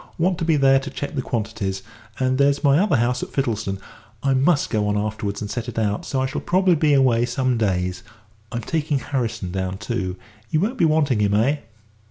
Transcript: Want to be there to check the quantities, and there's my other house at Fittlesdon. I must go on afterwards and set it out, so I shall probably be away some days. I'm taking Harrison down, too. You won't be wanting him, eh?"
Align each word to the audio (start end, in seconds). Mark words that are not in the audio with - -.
Want 0.17 0.39
to 0.39 0.45
be 0.45 0.55
there 0.55 0.79
to 0.79 0.89
check 0.89 1.13
the 1.13 1.21
quantities, 1.21 1.83
and 2.19 2.39
there's 2.39 2.63
my 2.63 2.79
other 2.79 2.95
house 2.95 3.21
at 3.21 3.29
Fittlesdon. 3.29 3.77
I 4.23 4.33
must 4.33 4.71
go 4.71 4.87
on 4.87 4.97
afterwards 4.97 5.41
and 5.41 5.51
set 5.51 5.69
it 5.69 5.77
out, 5.77 6.07
so 6.07 6.21
I 6.21 6.25
shall 6.25 6.41
probably 6.41 6.73
be 6.73 6.93
away 6.95 7.23
some 7.27 7.55
days. 7.55 8.01
I'm 8.51 8.61
taking 8.61 8.97
Harrison 8.97 9.51
down, 9.51 9.77
too. 9.77 10.15
You 10.49 10.59
won't 10.59 10.79
be 10.79 10.85
wanting 10.85 11.19
him, 11.19 11.35
eh?" 11.35 11.57